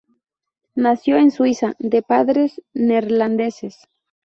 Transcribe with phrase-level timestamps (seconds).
[0.73, 3.87] Nació en Suiza de padres neerlandeses.